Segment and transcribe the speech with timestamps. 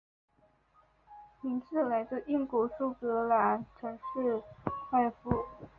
[1.41, 4.41] 名字来自英国苏格兰城市
[4.89, 5.31] 快富。